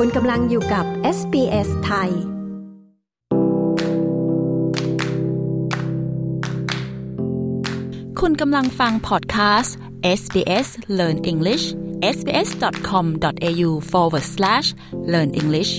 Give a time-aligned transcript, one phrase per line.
[0.00, 0.84] คุณกำลังอยู่กับ
[1.18, 2.10] SBS ไทย
[8.20, 9.74] คุณกำลังฟังพอดคาสต์
[10.20, 11.64] SBS Learn English
[12.14, 14.66] sbs.com.au forward slash
[15.12, 15.72] learn English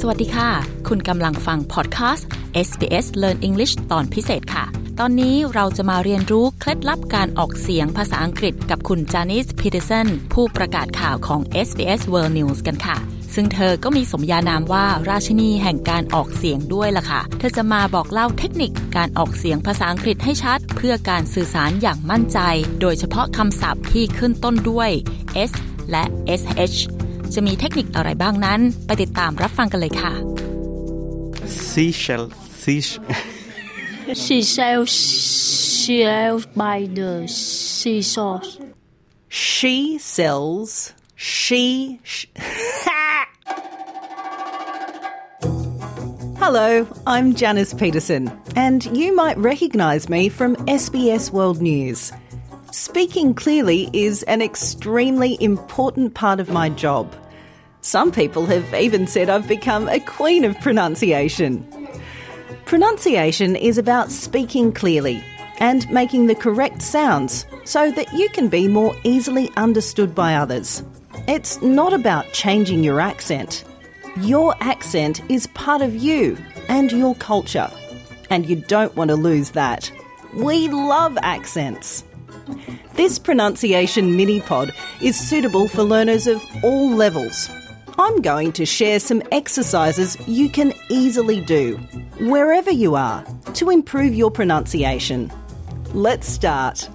[0.00, 0.48] สวัสดีค่ะ
[0.88, 2.26] คุณกำลังฟังพอดคาสต์
[2.68, 12.96] SBS Learn English ตอนพิเศษค่ะ ตอนนี้เราจะมาเรียนรู้เคล็ดลับการออกเสียงภาษาอังกฤษกับคุณจานิสพีเตอร์สันผู้ประกาศข่าวของ SBS World News กันค่ะ
[13.34, 22.38] ซึ่งเธอก็มีสมญานามว่าราชินีแห่งการออกเสียงด้วยล่ะค่ะ เธอจะมาบอกเล่าเทคนิคการออกเสียงภาษาอังกฤษให้ชัด เพื่อการสื่อสารอย่างมั่นใจ
[22.80, 24.90] โดยเฉพาะคำศัพท์ที่ขึ้นต้นด้วย
[25.50, 25.52] s
[25.90, 26.04] และ
[26.70, 26.78] sh
[27.34, 30.12] จะมีเทคนิคอะไรบ้างนั้น ไปติดตามรับฟังกันเลยค่ะ
[31.70, 32.24] seashell
[32.62, 32.90] seash
[34.14, 38.42] She sails sails by the seashore.
[39.28, 40.92] She sells.
[41.14, 42.00] She.
[42.02, 42.26] Sh-
[46.38, 52.12] Hello, I'm Janice Peterson, and you might recognise me from SBS World News.
[52.72, 57.14] Speaking clearly is an extremely important part of my job.
[57.82, 61.79] Some people have even said I've become a queen of pronunciation.
[62.64, 65.22] Pronunciation is about speaking clearly
[65.58, 70.82] and making the correct sounds so that you can be more easily understood by others.
[71.28, 73.64] It's not about changing your accent.
[74.20, 76.36] Your accent is part of you
[76.68, 77.70] and your culture,
[78.30, 79.90] and you don't want to lose that.
[80.34, 82.04] We love accents.
[82.94, 87.48] This pronunciation mini pod is suitable for learners of all levels.
[88.00, 91.76] I'm going to share some exercises you can easily do,
[92.18, 95.30] wherever you are, to improve your pronunciation.
[95.92, 96.88] Let's start.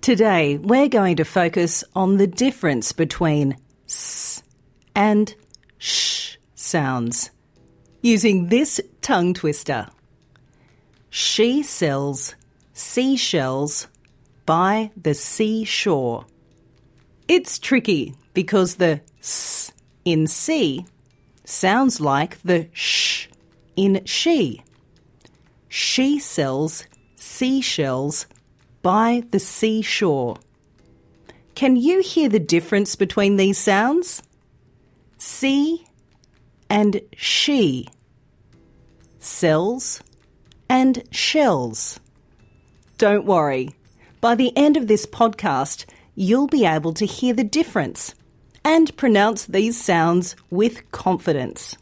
[0.00, 4.42] Today, we're going to focus on the difference between s
[4.96, 5.34] and
[5.76, 7.30] sh sounds
[8.00, 9.86] using this tongue twister.
[11.10, 12.36] She sells
[12.72, 13.86] seashells
[14.46, 16.24] by the seashore.
[17.26, 19.72] It's tricky because the s
[20.04, 20.84] in sea
[21.44, 23.28] sounds like the sh
[23.76, 24.62] in she.
[25.68, 26.84] She sells
[27.16, 28.26] seashells
[28.82, 30.36] by the seashore.
[31.54, 34.22] Can you hear the difference between these sounds?
[35.16, 35.86] See
[36.68, 37.88] and she.
[39.18, 40.02] Sells
[40.68, 41.98] and shells.
[42.98, 43.70] Don't worry.
[44.20, 48.14] By the end of this podcast, you'll be able to hear the difference
[48.64, 51.76] and pronounce these sounds with confidence.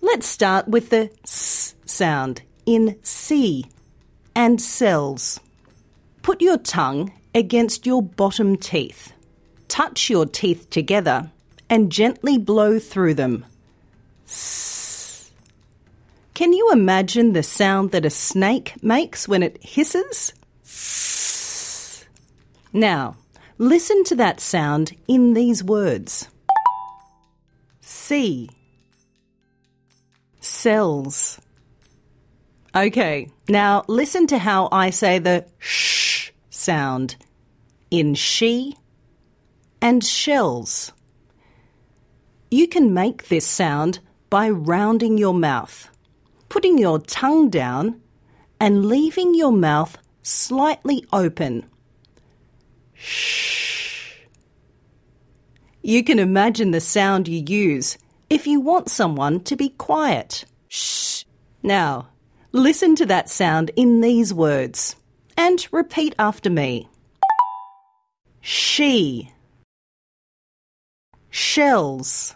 [0.00, 3.66] Let's start with the s sound in sea
[4.34, 5.40] and cells.
[6.22, 9.12] Put your tongue against your bottom teeth.
[9.66, 11.30] Touch your teeth together
[11.68, 13.44] and gently blow through them.
[16.34, 20.32] Can you imagine the sound that a snake makes when it hisses?
[22.72, 23.16] Now,
[23.58, 26.28] listen to that sound in these words.
[27.80, 28.48] Sea.
[30.40, 31.40] Cells.
[32.74, 37.16] Okay, now listen to how I say the sh sound
[37.90, 38.76] in she
[39.80, 40.92] and shells.
[42.50, 43.98] You can make this sound
[44.30, 45.88] by rounding your mouth,
[46.48, 48.00] putting your tongue down,
[48.60, 51.64] and leaving your mouth slightly open.
[52.98, 54.16] Shh.
[55.82, 57.96] You can imagine the sound you use
[58.28, 60.44] if you want someone to be quiet.
[60.68, 61.24] Shh.
[61.62, 62.08] Now,
[62.52, 64.96] listen to that sound in these words
[65.36, 66.88] and repeat after me.
[68.40, 69.32] She.
[71.30, 72.34] Shells.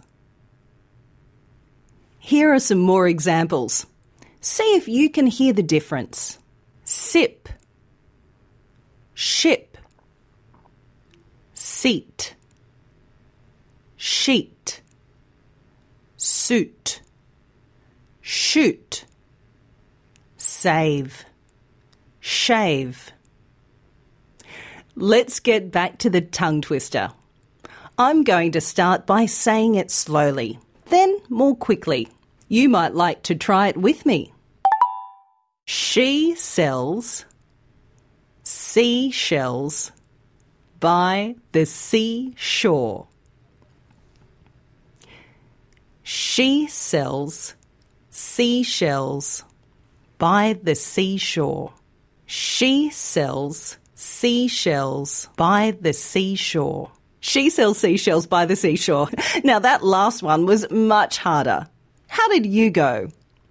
[2.18, 3.86] Here are some more examples.
[4.40, 6.38] See if you can hear the difference.
[6.84, 7.48] Sip.
[9.14, 9.71] Ship.
[11.82, 12.36] Seat.
[13.96, 14.82] Sheet.
[16.16, 17.00] Suit.
[18.20, 19.04] Shoot.
[20.36, 21.24] Save.
[22.20, 23.10] Shave.
[24.94, 27.10] Let's get back to the tongue twister.
[27.98, 32.06] I'm going to start by saying it slowly, then more quickly.
[32.46, 34.32] You might like to try it with me.
[35.64, 37.24] She sells
[38.44, 39.90] seashells
[40.82, 43.06] by the seashore.
[46.02, 47.54] She sells
[48.10, 49.44] seashells
[50.18, 51.72] by the seashore.
[52.26, 56.90] She sells seashells by the seashore.
[57.20, 59.08] She sells seashells by the seashore.
[59.44, 61.68] Now, that last one was much harder.
[62.08, 63.08] How did you go?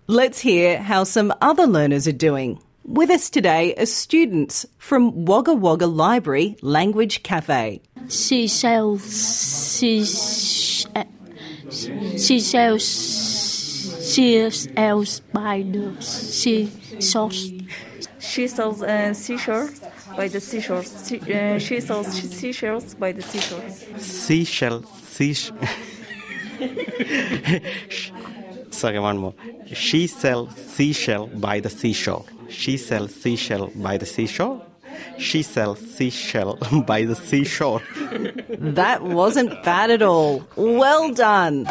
[0.08, 2.60] Let's hear how some other learners are doing.
[2.92, 7.82] With us today are students from Wagga Wagga Library Language Cafe.
[8.10, 10.04] She sells she
[12.18, 14.68] she sells seashells
[15.32, 17.32] by the seashore.
[18.20, 19.80] She sells uh, seashells
[20.18, 20.84] by the seashore.
[20.84, 23.70] She, uh, she sells seashells by the seashore.
[24.00, 25.58] Seashell, seashell.
[28.72, 29.34] Sorry, one more.
[29.74, 32.26] She sells seashell by the seashore.
[32.52, 34.62] She sells seashell by the seashore.
[35.18, 37.82] She sells seashell by the seashore.
[38.62, 40.48] That wasn't bad at all.
[40.56, 41.68] Well done.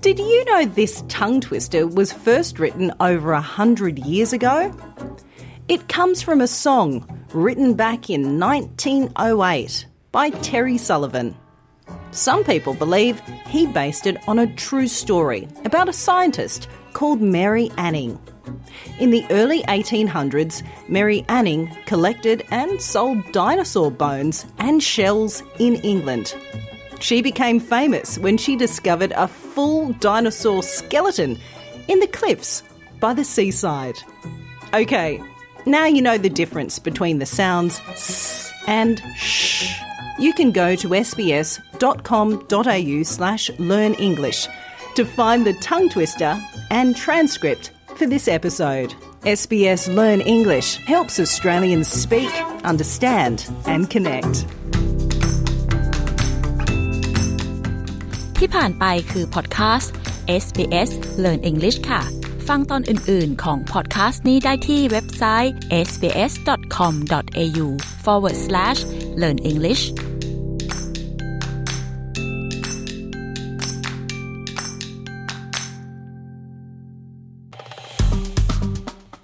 [0.00, 4.74] Did you know this tongue twister was first written over a hundred years ago?
[5.68, 11.36] It comes from a song written back in 1908 by Terry Sullivan.
[12.10, 17.70] Some people believe he based it on a true story about a scientist called Mary
[17.76, 18.18] Anning.
[18.98, 26.34] In the early 1800s, Mary Anning collected and sold dinosaur bones and shells in England.
[26.98, 31.38] She became famous when she discovered a full dinosaur skeleton
[31.86, 32.62] in the cliffs
[32.98, 33.98] by the seaside.
[34.72, 35.22] Okay,
[35.66, 39.70] now you know the difference between the sounds s and sh.
[40.18, 41.82] You can go to sbs.com.au
[43.02, 44.48] slash learn English
[44.97, 46.33] to find the tongue twister
[46.69, 48.89] and transcript for this episode.
[49.39, 52.31] SBS Learn English helps Australians speak,
[52.71, 53.35] understand
[53.73, 54.35] and connect.
[58.39, 59.93] ที่ผ่านไปคือพอดแคสต์
[60.43, 60.91] SBS
[61.23, 62.01] Learn English ค่ะ
[62.47, 65.55] ฟังตอนอื่น ๆ ของพอดแคสต์นี้ได้ที่เว็บไซต์
[65.87, 67.67] sbs.com.au